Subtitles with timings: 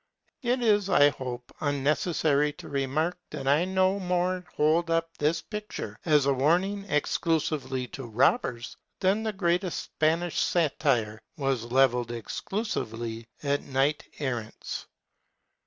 [0.41, 5.95] It is, I hope, unnecessary to remark that I no more hold up this picture
[6.05, 13.61] as a warning exclusively to robbers than the greatest Spanish satire was levelled exclusively at
[13.61, 14.87] knight errants.